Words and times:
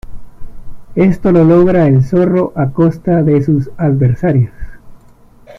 Esto 0.95 1.31
lo 1.31 1.43
logra 1.43 1.85
el 1.85 2.03
zorro 2.03 2.53
a 2.55 2.71
costa 2.71 3.21
de 3.21 3.39
sus 3.43 3.69
adversarios. 3.77 4.49